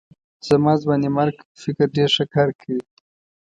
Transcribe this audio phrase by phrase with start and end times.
[0.47, 2.81] زما ځوانمېرګ فکر ډېر ښه کار کوي.